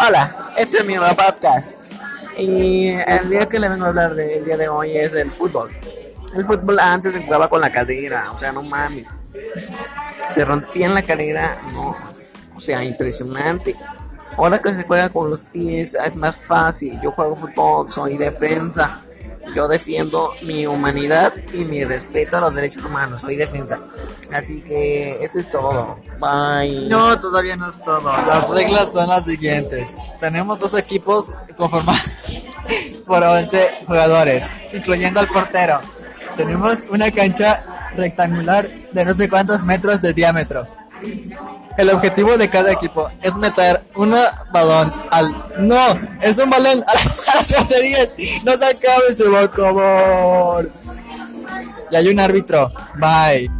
[0.00, 1.92] Hola, este es mi nuevo podcast.
[2.38, 5.70] Y el día que le vengo a hablar del día de hoy es el fútbol.
[6.34, 9.06] El fútbol antes se jugaba con la cadera, o sea, no mames.
[10.32, 11.96] Se rompía en la cadera, no.
[12.56, 13.76] O sea, impresionante.
[14.36, 16.98] Ahora que se juega con los pies es más fácil.
[17.02, 19.02] Yo juego fútbol, soy defensa.
[19.54, 23.20] Yo defiendo mi humanidad y mi respeto a los derechos humanos.
[23.20, 23.80] Soy defensa.
[24.32, 25.98] Así que eso es todo.
[26.20, 26.88] Bye.
[26.88, 28.10] No, todavía no es todo.
[28.26, 29.94] Las reglas son las siguientes.
[30.20, 32.02] Tenemos dos equipos conformados
[33.06, 35.80] por 11 jugadores, incluyendo al portero.
[36.36, 40.66] Tenemos una cancha rectangular de no sé cuántos metros de diámetro.
[41.80, 44.14] El objetivo de cada equipo es meter un
[44.52, 45.34] balón al...
[45.60, 46.84] No, es un balón
[47.26, 48.14] a las porterías.
[48.44, 49.50] No se acabe, se va.
[51.90, 52.70] Y hay un árbitro.
[52.96, 53.59] Bye.